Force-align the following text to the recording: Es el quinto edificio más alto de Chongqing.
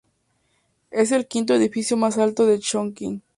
Es 0.89 1.11
el 1.11 1.27
quinto 1.27 1.53
edificio 1.53 1.95
más 1.95 2.17
alto 2.17 2.47
de 2.47 2.57
Chongqing. 2.57 3.21